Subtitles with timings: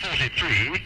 [0.00, 0.80] 33.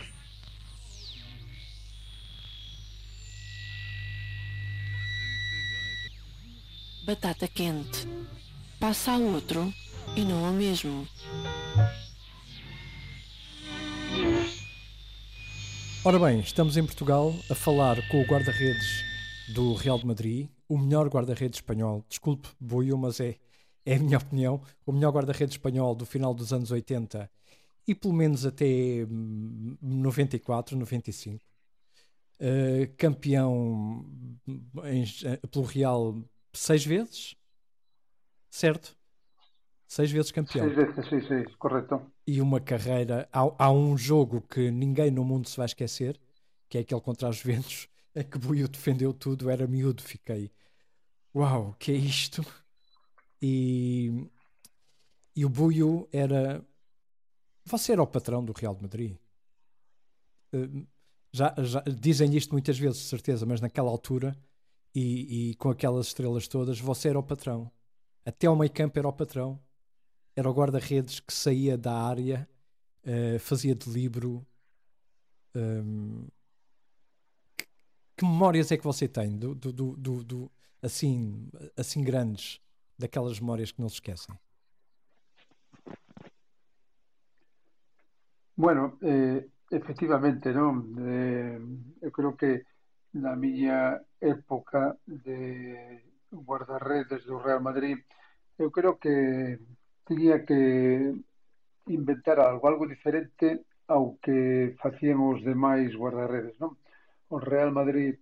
[7.05, 8.09] Batata quente.
[8.81, 9.73] Passa a outro
[10.17, 11.07] e não ao mesmo.
[16.05, 19.05] Ora bem, estamos em Portugal a falar com o guarda-redes
[19.55, 22.05] do Real de Madrid, o melhor guarda-redes espanhol.
[22.09, 23.37] Desculpe, Boio, mas é,
[23.87, 24.61] é a minha opinião.
[24.85, 27.31] O melhor guarda-redes espanhol do final dos anos 80
[27.87, 28.67] e pelo menos até
[29.81, 31.45] 94, 95.
[32.41, 34.05] Uh, campeão
[34.85, 35.05] em,
[35.51, 37.37] pelo Real seis vezes,
[38.51, 38.97] certo?
[39.87, 40.67] Seis vezes campeão.
[40.67, 42.01] Seis vezes, sim, sim, correto.
[42.27, 43.29] E uma carreira.
[43.33, 46.19] Há, há, um jogo que ninguém no mundo se vai esquecer,
[46.69, 50.51] que é aquele contra os ventos, é que Buio defendeu tudo, era miúdo, fiquei.
[51.35, 52.45] Uau, que é isto?
[53.41, 54.29] E,
[55.37, 56.65] e o Buio era.
[57.65, 59.17] Você era o patrão do Real de Madrid.
[60.53, 60.87] Uh,
[61.33, 64.37] já, já, dizem isto muitas vezes, de certeza, mas naquela altura
[64.95, 67.71] e, e, com aquelas estrelas todas, você era o patrão.
[68.25, 69.61] Até o meio campo era o patrão.
[70.37, 72.49] Era o guarda-redes que saía da área,
[73.05, 74.47] uh, fazia de livro.
[75.55, 76.27] Um,
[77.57, 77.67] que,
[78.17, 82.61] que, memórias é que você tem do, do, do, do, assim, assim grandes,
[82.99, 84.37] daquelas memórias que não se esquecem?
[88.57, 90.95] Bueno, eh, efectivamente, non?
[90.99, 91.59] Eh,
[92.07, 92.51] eu creo que
[93.19, 97.99] na miña época de guardarredes do Real Madrid,
[98.59, 99.59] eu creo que
[100.07, 100.61] tiña que
[101.87, 103.47] inventar algo, algo diferente
[103.95, 104.39] ao que
[104.83, 106.79] facían os demais guardarredes, non?
[107.35, 108.15] O Real Madrid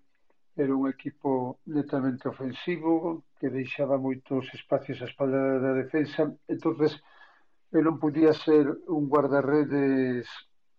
[0.56, 6.92] era un equipo netamente ofensivo, que deixaba moitos espacios á espalda da defensa, entonces
[7.73, 10.28] e non podía ser un guardarredes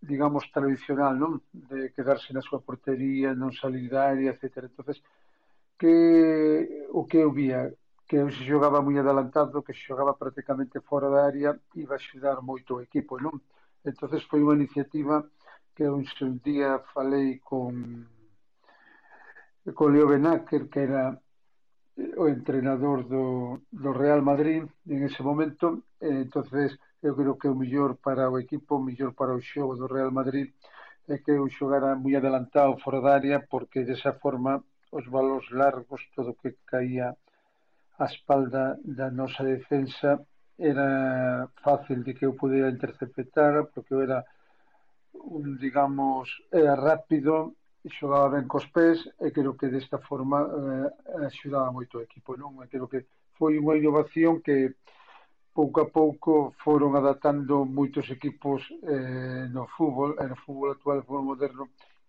[0.04, 1.42] digamos tradicional, non?
[1.50, 4.68] De quedarse na súa portería, non salir da área, etc.
[4.68, 5.00] Entonces,
[5.80, 7.72] que o que eu vía
[8.06, 12.04] que eu se xogaba moi adelantado, que se xogaba prácticamente fora da área, iba a
[12.06, 13.40] xudar moito o equipo, non?
[13.84, 15.24] entonces foi unha iniciativa
[15.74, 16.04] que un,
[16.44, 18.06] día falei con
[19.72, 21.16] con Leo Benacker, que era
[21.96, 24.62] Eh, o entrenador do, do Real Madrid
[24.94, 25.66] en ese momento.
[26.00, 26.68] Eh, entonces
[27.06, 30.10] eu creo que o mellor para o equipo o mellor para o xogo do Real
[30.10, 30.48] Madrid
[31.14, 34.52] é que eu xogara moi adelantado fora da área porque desa forma
[34.98, 37.08] os balos largos todo o que caía
[38.04, 38.64] a espalda
[38.98, 40.10] da nosa defensa
[40.58, 44.18] era fácil de que eu pudera interceptar porque eu era
[45.36, 47.54] un, digamos, era rápido
[47.90, 52.56] xogaba ben cos pés e creo que desta forma eh, axudaba moito o equipo non?
[52.64, 53.04] E creo que
[53.36, 54.80] foi unha innovación que
[55.52, 61.06] pouco a pouco foron adaptando moitos equipos eh, no fútbol e no fútbol actual, no
[61.06, 61.64] fútbol moderno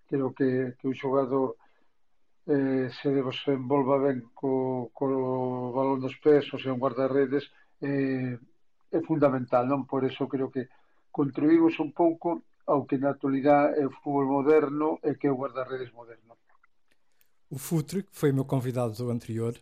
[0.07, 1.57] creo que, que o xogador
[2.47, 5.05] eh, se desenvolva ben co, co
[5.75, 7.45] balón dos pés ou se un guardarredes
[7.81, 8.37] eh,
[8.89, 9.83] é fundamental, non?
[9.85, 10.69] Por eso creo que
[11.11, 15.37] contribuimos un pouco ao que na actualidade é o fútbol moderno e que é o
[15.37, 16.35] guarda-redes moderno.
[17.49, 19.55] O Futre, que foi o meu convidado do anterior,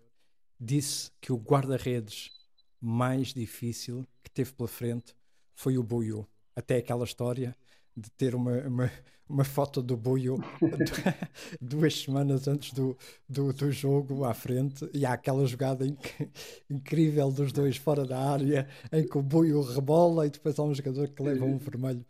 [0.60, 2.32] disse que o guarda-redes
[2.80, 5.16] mais difícil que teve pela frente
[5.54, 6.28] foi o Buiu.
[6.56, 7.56] Até aquela história
[7.96, 8.92] de ter uma, uma,
[9.28, 10.38] uma foto do Buio
[11.62, 12.98] duas semanas antes do,
[13.28, 16.30] do, do, jogo à frente e há aquela jogada inc
[16.70, 20.74] incrível dos dois fora da área em que o Buio rebola e depois há um
[20.74, 22.06] jogador que leva um vermelho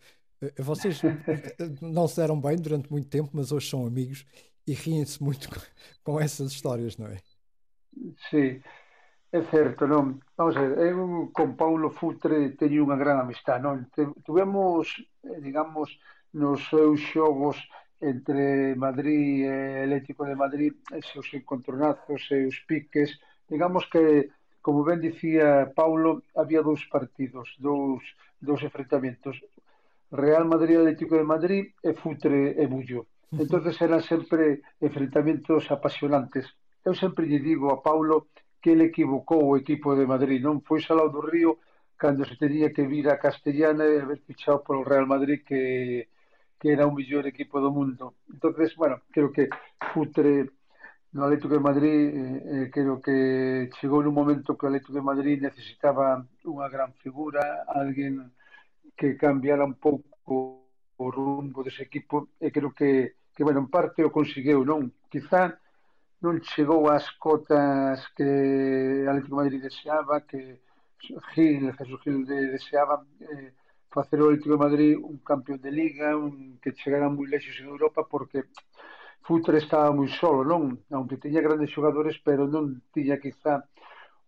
[0.60, 1.02] vocês
[1.82, 4.26] não se deram bem durante muito tempo, mas hoje são amigos
[4.68, 5.50] e riem-se muito
[6.04, 7.18] com essas histórias, não é?
[8.30, 8.62] Sim,
[9.32, 10.20] é certo, non?
[10.38, 13.90] Vamos ver, eu con Paulo Futre teño unha gran amistad, non?
[14.26, 14.90] Tuvemos,
[15.26, 15.90] eh, digamos,
[16.34, 17.58] nos seus xogos
[18.02, 20.74] entre Madrid e Atlético de Madrid,
[21.14, 23.18] seus encontronazos e os piques,
[23.48, 24.30] digamos que,
[24.62, 28.04] como ben dicía Paulo, había dous partidos, dous,
[28.42, 29.40] dous enfrentamentos.
[30.14, 33.10] Real Madrid Atlético de Madrid e Futre e Bullo.
[33.34, 36.46] entonces eran sempre enfrentamentos apasionantes.
[36.86, 38.30] Eu sempre lle digo a Paulo
[38.62, 41.58] que ele equivocou o equipo de Madrid, non foi Salao do Río
[41.98, 46.10] cando se tenía que vir a Castellana e haber fichado polo Real Madrid que,
[46.60, 48.22] que era o mellor equipo do mundo.
[48.30, 49.50] entonces bueno, creo que
[49.94, 50.46] Futre
[51.14, 55.02] no Atlético de Madrid eh, eh creo que chegou nun momento que o Atlético de
[55.10, 58.30] Madrid necesitaba unha gran figura, alguén
[58.96, 60.64] que cambiara un pouco
[60.98, 64.94] o rumbo dese equipo e creo que, que bueno, en parte o conseguiu, non?
[65.10, 65.58] Quizá
[66.24, 70.64] non chegou ás cotas que Atlético Madrid deseaba, que
[71.34, 73.52] Gil, Jesús Gil de, deseaba eh,
[73.92, 77.68] facer o Atlético de Madrid un campeón de liga, un, que chegara moi lexos en
[77.68, 78.48] Europa porque
[79.24, 80.84] Futre estaba moi solo, non?
[80.92, 83.64] Aunque tiña grandes xogadores, pero non tiña quizá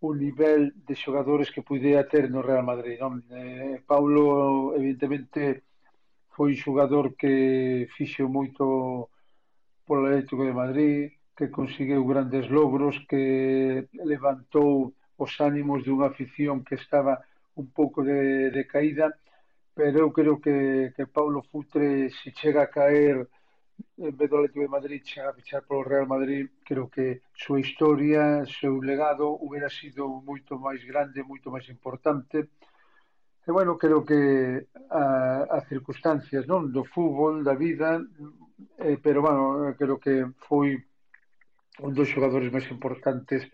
[0.05, 2.97] o nivel de xogadores que pudera ter no Real Madrid.
[3.01, 3.23] Non?
[3.31, 5.65] Eh, Paulo, evidentemente,
[6.35, 7.33] foi un xogador que
[7.95, 9.09] fixo moito
[9.87, 10.97] polo Atlético de Madrid,
[11.37, 17.23] que conseguiu grandes logros, que levantou os ánimos dunha afición que estaba
[17.55, 19.07] un pouco de, de caída,
[19.75, 23.27] pero eu creo que, que Paulo Futre se chega a caer
[23.97, 27.59] en vez do Atlético de Madrid chegar a fichar polo Real Madrid, creo que súa
[27.59, 32.51] historia, seu legado hubiera sido moito máis grande, moito máis importante.
[33.45, 38.03] E bueno, creo que a, as circunstancias non do fútbol, da vida,
[38.79, 40.75] eh, pero bueno, creo que foi
[41.79, 43.47] un dos xogadores máis importantes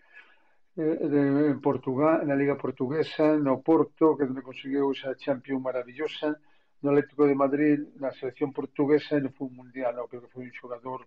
[0.78, 1.22] eh, de,
[1.54, 6.40] en Portugal, na Liga Portuguesa, no Porto, que onde conseguiu esa Champions maravillosa,
[6.82, 10.56] no Atlético de Madrid, na selección portuguesa e no fútbol mundial, creo que foi un
[10.58, 11.06] xogador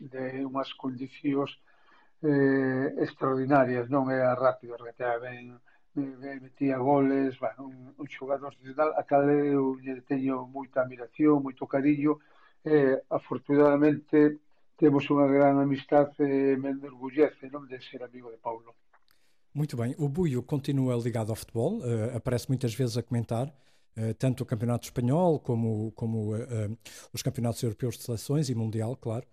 [0.00, 1.52] de unhas condicións
[2.24, 5.60] eh, extraordinarias, non era rápido, reteaba ben,
[5.96, 11.44] eh, metía goles, bueno, un, un xogador excepcional, a cal eu lle teño moita admiración,
[11.44, 12.20] moito cariño,
[12.64, 14.40] eh, afortunadamente
[14.80, 18.72] temos unha gran amistade e eh, me enorgullece non, de ser amigo de Paulo.
[19.52, 23.52] Muito bem, o Buio continua ligado ao futebol, uh, aparece muitas vezes a comentar,
[24.18, 26.78] tanto o Campeonato Espanhol como, como uh,
[27.12, 29.26] os Campeonatos Europeus de Seleções e Mundial, claro.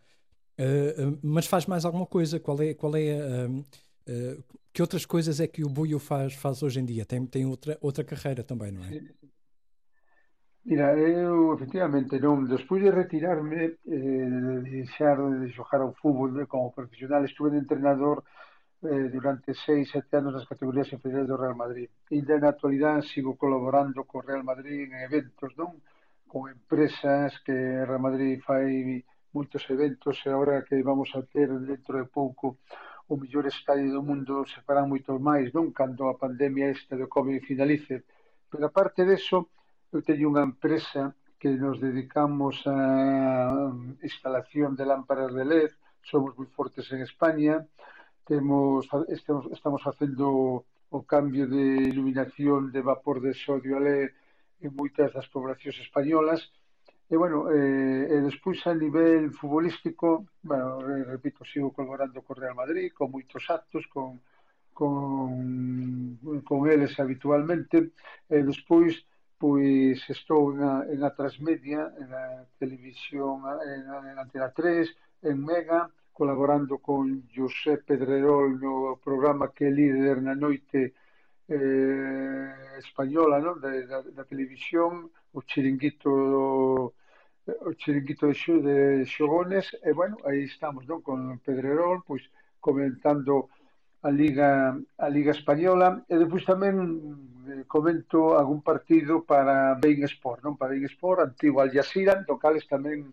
[1.21, 2.39] mas faz mais alguma coisa?
[2.39, 3.47] Qual é, qual é
[4.73, 7.05] que outras coisas é que o Buio faz, faz hoje em dia?
[7.05, 9.01] Tem, tem outra, outra carreira também, não é?
[10.67, 16.73] Mira, eu efectivamente non, despois de retirarme eh, de deixar de xogar ao fútbol como
[16.73, 18.21] profesional, estuve de entrenador
[18.83, 21.89] eh, durante seis, sete anos nas categorías inferiores do Real Madrid.
[22.11, 25.81] Ainda na actualidade sigo colaborando co Real Madrid en eventos, non?
[26.29, 29.01] Con empresas que Real Madrid fai
[29.33, 32.61] moitos eventos e agora que vamos a ter dentro de pouco
[33.07, 35.73] o mellor estadio do mundo se farán moitos máis, non?
[35.73, 38.03] Cando a pandemia esta do COVID finalice.
[38.51, 39.49] Pero aparte deso,
[39.93, 43.71] eu teño unha empresa que nos dedicamos a
[44.01, 45.71] instalación de lámparas de LED,
[46.01, 47.63] somos moi fortes en España,
[48.27, 54.11] temos estamos, estamos facendo o cambio de iluminación de vapor de sodio a LED
[54.61, 56.41] en moitas das poblacións españolas.
[57.07, 62.91] E bueno, eh, e despois a nivel futbolístico bueno, repito, sigo colaborando co Real Madrid
[62.91, 64.19] con moitos actos con,
[64.75, 67.95] con, con eles habitualmente.
[68.27, 68.91] E despois
[69.39, 74.89] pois estou na, en a Transmedia, en a televisión, en, en Antena 3,
[75.29, 80.97] en Mega, colaborando con Giuseppe Pedrerol no programa que é líder na noite
[81.45, 82.49] eh,
[82.81, 83.61] española non?
[83.61, 86.09] Da, da, da televisión o chiringuito
[87.45, 91.05] o chiringuito de, xo, de Xogones e eh, bueno, aí estamos non?
[91.05, 92.25] con Pedrerol pois
[92.57, 93.53] comentando
[94.01, 96.81] a Liga a Liga Española e depois tamén
[97.45, 100.57] eh, comento algún partido para Bein Sport, non?
[100.57, 103.05] Para Bein Sport, antigo Al Jazeera, do cales tamén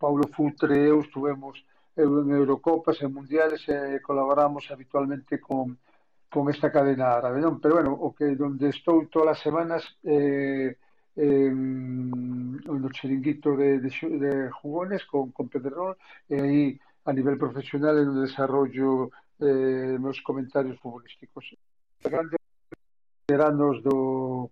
[0.00, 1.60] Paulo Futre e eu estuvemos
[1.98, 5.76] en Eurocopas e Mundiales e colaboramos habitualmente con,
[6.30, 7.58] con esta cadena árabe, non?
[7.58, 10.78] Pero bueno, o que onde estou todas as semanas eh,
[11.18, 15.98] eh, no chiringuito de, de, de jugones con, con Pedrerol
[16.30, 16.62] e aí
[17.04, 21.56] a nivel profesional en o desarrollo eh, meus comentarios futbolísticos.
[22.04, 22.38] Grandes
[23.26, 24.50] veteranos do,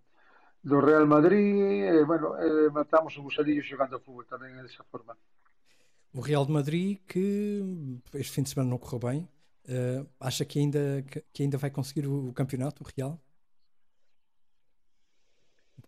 [0.62, 5.14] do Real Madrid, e, eh, bueno, eh, matamos o gusadillo xogando fútbol tamén desa forma.
[6.16, 7.62] O Real de Madrid, que
[8.14, 9.28] este fim de semana não correu bem,
[9.68, 13.20] uh, acha que ainda, que ainda vai conseguir o, o campeonato, o Real?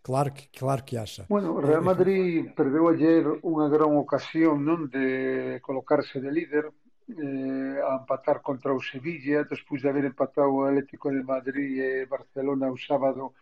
[0.02, 1.24] Claro que, claro que acha.
[1.30, 6.76] Bueno, o Real Madrid perdeu ayer unha gran ocasión non de colocarse de líder,
[7.08, 12.04] eh, a empatar contra o Sevilla despois de haber empatado o Atlético de Madrid e
[12.04, 13.32] Barcelona o sábado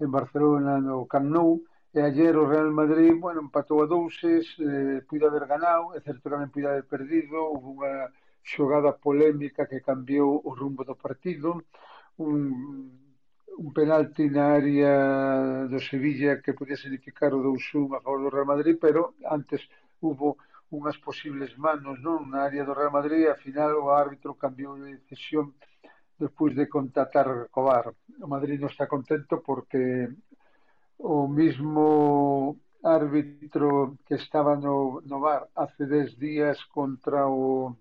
[0.00, 1.60] en Barcelona no Camp Nou
[1.92, 6.22] E ayer o Real Madrid, bueno, empatou a douses, eh, puida haber ganado, é certo
[6.22, 7.94] que tamén haber perdido, houve unha
[8.52, 11.48] xogada polémica que cambiou o rumbo do partido,
[12.26, 12.38] un,
[13.64, 14.92] un penalti na área
[15.66, 19.60] do Sevilla que podía significar o 2-1 a favor do Real Madrid, pero antes
[19.98, 20.38] hubo
[20.70, 24.78] unhas posibles manos non na área do Real Madrid e, ao final o árbitro cambiou
[24.78, 25.58] de decisión
[26.22, 27.90] despois de contatar co VAR.
[28.22, 30.06] O Madrid non está contento porque
[31.02, 37.76] o mismo árbitro que estaba no, no bar hace 10 días contra o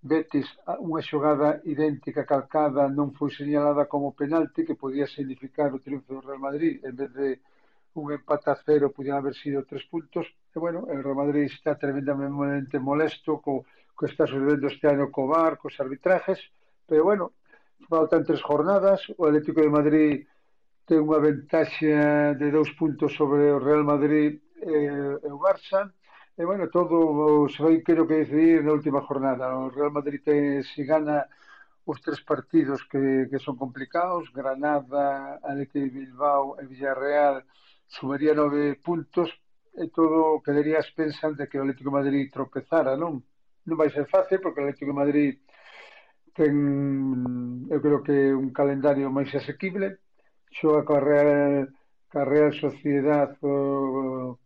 [0.00, 0.48] Betis
[0.80, 6.24] unha xogada idéntica calcada non foi señalada como penalti que podía significar o triunfo do
[6.24, 6.80] Real Madrid.
[6.88, 7.28] En vez de
[8.00, 10.24] un empate a cero podían haber sido tres puntos.
[10.24, 15.28] E bueno, o Real Madrid está tremendamente molesto co, co está sucedendo este ano co
[15.28, 16.40] bar, cos arbitrajes.
[16.88, 17.36] Pero bueno,
[17.84, 19.04] faltan tres jornadas.
[19.20, 20.12] O Atlético de Madrid
[20.90, 24.90] ten unha ventaxa de dous puntos sobre o Real Madrid e,
[25.22, 25.86] e o Barça.
[26.34, 29.54] E bueno, todo se vai quero que decidir na última jornada.
[29.54, 31.30] O Real Madrid ten, se gana
[31.86, 37.46] os tres partidos que, que son complicados Granada, Athletic Bilbao e Villarreal
[37.86, 39.30] sumaría nove puntos
[39.78, 43.22] e todo quedaría as pensas de que o Atlético de Madrid tropezara, non?
[43.62, 45.32] Non vai ser fácil porque o Atlético de Madrid
[46.34, 46.50] ten
[47.70, 50.09] eu creo que un calendario máis asequible
[50.50, 51.68] xoga coa Real,
[52.10, 54.38] coa Real Sociedad o,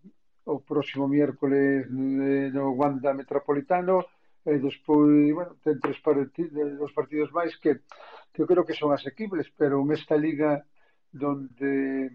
[0.45, 4.05] o próximo miércoles eh, no Wanda Metropolitano
[4.45, 7.81] eh, e despois, bueno, ten tres partidos, eh, dos partidos máis que,
[8.33, 10.65] que eu creo que son asequibles, pero nesta liga
[11.11, 12.13] donde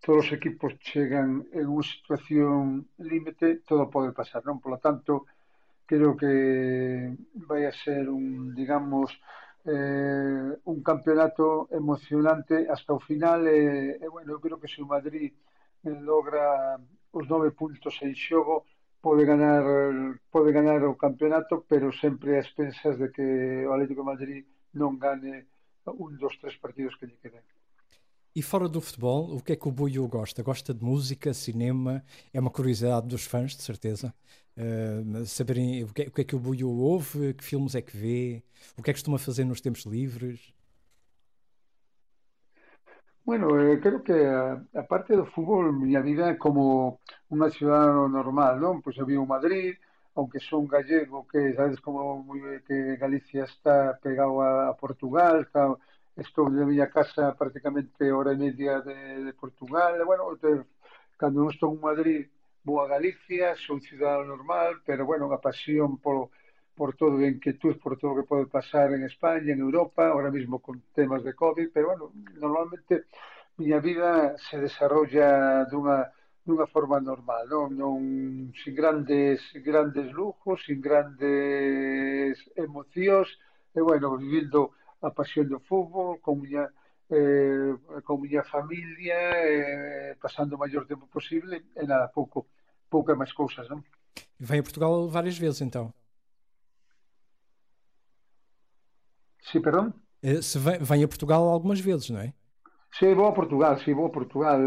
[0.00, 4.58] todos os equipos chegan en unha situación límite, todo pode pasar, non?
[4.62, 5.26] Por lo tanto,
[5.86, 7.14] creo que
[7.46, 9.14] vai a ser un, digamos,
[9.68, 14.80] eh, un campeonato emocionante hasta o final e, eh, eh, bueno, eu creo que se
[14.80, 15.32] o Madrid
[15.84, 16.80] eh, logra
[17.12, 18.64] os nove puntos en xogo
[19.04, 19.64] pode ganar
[20.34, 23.26] pode ganar o campeonato pero sempre a pensas de que
[23.68, 24.42] o Atlético de Madrid
[24.80, 25.34] non gane
[25.84, 27.44] un dos tres partidos que lle queden.
[28.34, 30.42] E fora do futebol, o que é que o Buio gosta?
[30.42, 32.04] Gosta de música, cinema?
[32.32, 34.14] É uma curiosidade dos fãs, de certeza.
[34.56, 37.82] Uh, saberem o que, é, o que, é, que o Buio ouve, que filmes é
[37.82, 38.42] que vê,
[38.76, 40.52] o que é que costuma fazer nos tempos livres.
[43.24, 46.98] Bueno, eh, creo que a, a parte do fútbol, miña vida é como
[47.30, 48.80] unha cidadano normal, non?
[48.80, 49.76] Pois había un Madrid,
[50.16, 55.76] aunque son gallego, que sabes como moi, que Galicia está pegado a, a Portugal, está
[56.18, 60.50] estou na miña casa prácticamente hora e media de, de Portugal, e, bueno, te,
[61.16, 62.26] cando non estou en Madrid,
[62.66, 66.30] vou a Galicia, sou un cidadano normal, pero, bueno, a pasión polo,
[66.74, 70.30] por todo, a inquietud por todo o que pode pasar en España, en Europa, ahora
[70.30, 72.04] mismo con temas de COVID, pero, bueno,
[72.38, 73.06] normalmente
[73.58, 76.12] miña vida se desarrolla dunha
[76.48, 77.98] dunha forma normal, non, non
[78.56, 83.28] sin grandes grandes lujos, sin grandes emocións,
[83.76, 86.68] e bueno, vivindo a pasión do fútbol, con miña,
[87.10, 87.74] eh,
[88.04, 92.46] con miña familia, eh, pasando o maior tempo posible, e nada, pouco,
[92.90, 93.82] pouca máis cousas, non?
[94.38, 95.92] Vem a Portugal várias vezes, então?
[99.40, 99.94] Sim, perdão?
[100.22, 102.34] Eh, se vem, vem a Portugal algumas vezes, não é?
[102.98, 104.58] Sim, vou a Portugal, sim, vou a Portugal.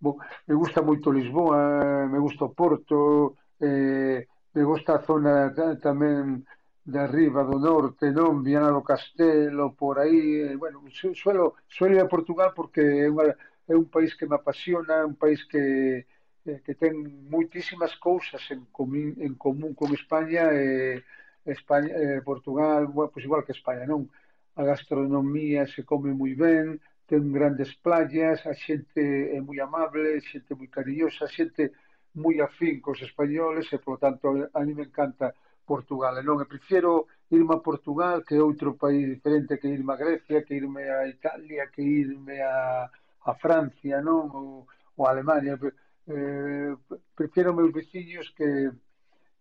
[0.00, 6.44] Bom, me gusta moito Lisboa, me gusta o Porto, eh, me gusta a zona tamén
[6.86, 10.78] de arriba do norte, non, Viana do Castelo, por aí, eh, bueno,
[11.22, 13.34] suelo, suelo ir a Portugal porque é, unha,
[13.66, 16.06] é un país que me apasiona, un país que,
[16.46, 16.94] eh, que ten
[17.26, 21.02] moitísimas cousas en común, en común con España e
[21.42, 24.06] España, eh, Portugal, bueno, pues igual que España, non?
[24.54, 26.78] A gastronomía se come moi ben,
[27.10, 31.74] ten grandes playas, a xente é moi amable, xente moi cariñosa, xente
[32.14, 35.34] moi afín cos españoles e, por lo tanto, a mí me encanta
[35.66, 40.46] Portugal e non, prefiro irme a Portugal que outro país diferente que irme a Grecia,
[40.46, 42.88] que irme a Italia, que irme a,
[43.26, 44.30] a Francia, non?
[44.30, 45.58] Ou, ou a Alemania.
[46.06, 46.76] Eh,
[47.18, 48.70] prefiro meus veciños que,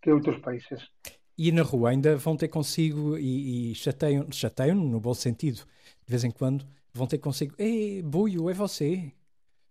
[0.02, 0.90] que outros países.
[1.38, 5.62] E na rua ainda vão ter consigo e, e chateiam, chateiam no bom sentido,
[6.06, 9.12] de vez em quando, vão ter consigo, ei, Buio, é você.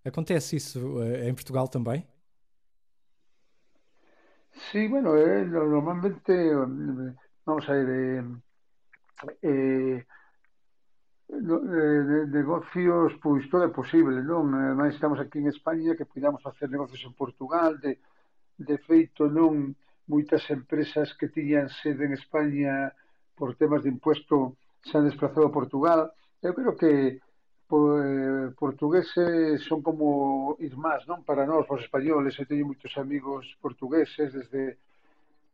[0.05, 2.07] Acontece isso uh, em Portugal também?
[4.71, 8.25] Sí, bueno, eh, normalmente, mm, vamos a ver, eh,
[9.43, 10.07] eh,
[11.29, 14.45] eh negocios pois todo é posible, non?
[14.79, 17.99] Mais estamos aquí en España que podamos facer negocios en Portugal, de,
[18.59, 19.75] de feito non
[20.07, 22.93] moitas empresas que tiñan sede en España
[23.35, 26.13] por temas de impuesto se han desplazado a Portugal.
[26.43, 27.19] Eu creo que
[27.67, 31.25] pois, portugueses son como irmás, non?
[31.25, 34.77] Para nós, os españoles, eu teño moitos amigos portugueses desde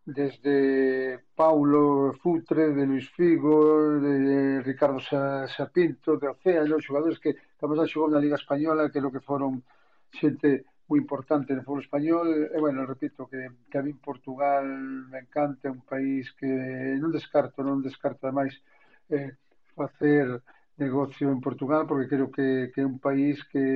[0.05, 7.87] desde Paulo Futre, de Luis Figo, de Ricardo Sapinto, de Océano, xogadores que estamos a
[7.87, 9.63] xogar na Liga Española, que lo que foron
[10.11, 14.67] xente moi importante no fútbol español e, bueno, repito, que, que a mí Portugal
[15.07, 16.51] me encanta, é un país que
[16.99, 18.59] non descarto, non descarto ademais
[19.07, 19.39] eh,
[19.79, 20.43] facer
[20.81, 23.67] negocio en Portugal porque creo que, que é un país que,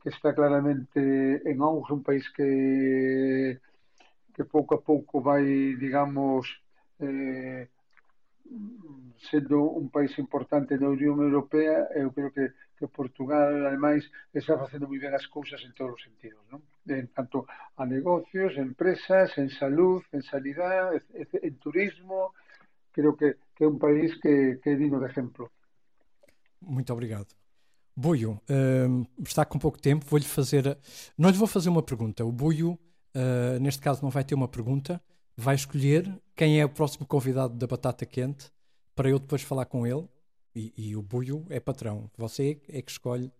[0.00, 1.00] que está claramente
[1.50, 3.60] en auge, un país que
[4.38, 6.46] que pouco a pouco vai, digamos,
[7.00, 7.66] eh,
[9.30, 14.86] sendo un país importante na Unión Europea, eu creo que, que Portugal, ademais, está facendo
[14.86, 16.62] moi ben as cousas en todos os sentidos, non?
[16.86, 22.30] En tanto a negocios, empresas, en salud, en sanidade, en turismo,
[22.94, 25.50] creo que, que é un país que, que é digno de exemplo.
[26.60, 27.28] Muito obrigado.
[27.96, 30.78] Buio, uh, está com pouco tempo, vou-lhe fazer.
[31.16, 32.24] Não lhe vou fazer uma pergunta.
[32.24, 32.78] O Buio,
[33.14, 35.02] uh, neste caso, não vai ter uma pergunta,
[35.36, 38.52] vai escolher quem é o próximo convidado da Batata Quente
[38.94, 40.08] para eu depois falar com ele.
[40.54, 42.10] E, e o Buio é patrão.
[42.16, 43.32] Você é que escolhe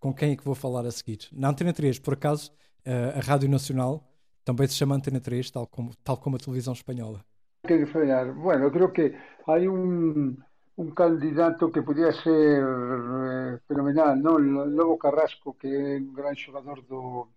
[0.00, 1.28] com quem é que vou falar a seguir.
[1.32, 2.50] Na Antena 3, por acaso,
[2.86, 4.02] uh, a Rádio Nacional
[4.44, 7.24] também se chama Antena 3, tal como, tal como a televisão espanhola.
[7.66, 8.32] Que fallar.
[8.32, 9.14] Bueno, eu creo que
[9.46, 10.36] há um
[10.76, 14.40] un candidato que podía ser eh, fenomenal, non?
[14.76, 17.32] Lobo Carrasco, que é un gran xogador do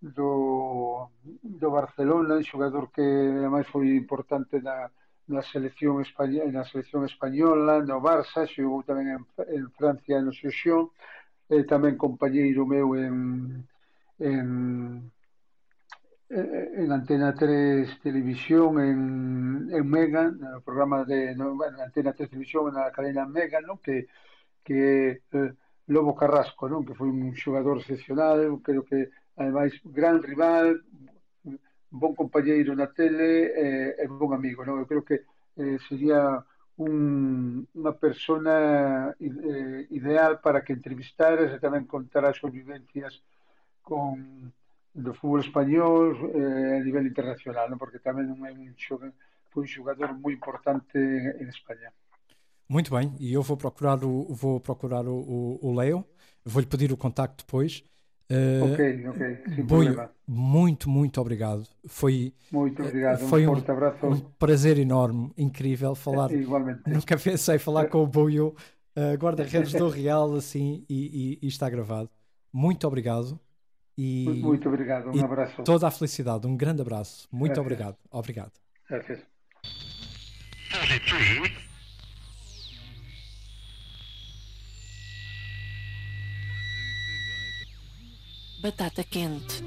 [0.00, 1.10] do,
[1.42, 4.88] do Barcelona, un xogador que ademais foi importante na,
[5.28, 9.22] na selección española, na selección española, no Barça, xogou tamén en,
[9.56, 10.90] en Francia no Xoxón,
[11.52, 13.14] e eh, tamén compañeiro meu en
[14.20, 14.46] en
[16.30, 22.72] en Antena 3 Televisión, en, en Mega, no programa de no, bueno, Antena 3 Televisión
[22.72, 23.82] na cadena Mega, non?
[23.82, 24.06] que
[24.62, 25.52] que eh,
[25.90, 26.86] Lobo Carrasco, non?
[26.86, 30.78] que foi un xogador excepcional, creo que ademais gran rival,
[31.90, 34.78] bon compañeiro na tele eh, e bon amigo, non?
[34.78, 35.26] Eu creo que
[35.58, 36.38] eh, sería
[36.78, 43.18] un, unha persona eh, ideal para que entrevistaras e tamén contar as vivencias
[43.82, 44.54] con
[44.94, 47.78] do fútbol español eh, a nivel internacional, non?
[47.78, 49.14] porque tamén é un xogador,
[49.50, 51.94] foi un xogador moi importante en España.
[52.66, 56.04] Muito bem, e eu vou procurar o, vou procurar o, o, o Leo,
[56.44, 57.82] vou-lhe pedir o contacto depois.
[58.30, 60.10] Uh, ok, ok, sem Boio, problema.
[60.26, 61.66] Muito, muito obrigado.
[61.86, 66.30] Foi, muito obrigado, foi um, um, um prazer enorme, incrível falar.
[66.30, 66.82] É, igualmente.
[66.86, 68.54] Nunca pensei falar com o Boio,
[68.96, 72.08] uh, guarda-redes do Real, assim, e, e, e está gravado.
[72.52, 73.38] Muito obrigado.
[74.02, 75.62] E, Muito obrigado, um abraço.
[75.62, 77.28] Toda a felicidade, um grande abraço.
[77.30, 77.66] Muito Gracias.
[77.66, 77.96] obrigado.
[78.10, 78.52] Obrigado.
[78.88, 79.20] Gracias.
[88.62, 89.62] Batata quente.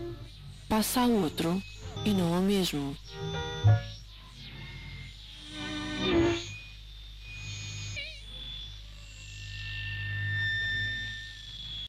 [0.67, 1.61] Passa a outro
[2.03, 2.97] e não ao mesmo.